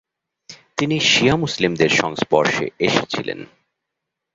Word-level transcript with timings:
তিনি 0.77 0.97
শিয়া 0.99 1.35
মুসলিমদের 1.35 1.89
সংস্পর্শে 1.89 2.65
এসেছিলেন। 2.79 3.39